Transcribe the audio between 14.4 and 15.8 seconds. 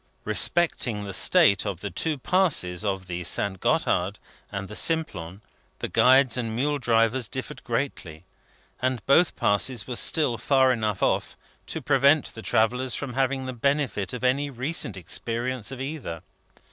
recent experience of